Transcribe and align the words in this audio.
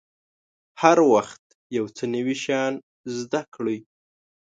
هر 0.81 0.97
وخت 1.13 1.43
یو 1.77 1.85
څه 1.95 2.03
نوي 2.15 2.35
شیان 2.43 2.73
زده 3.19 3.41
کړئ. 3.53 3.79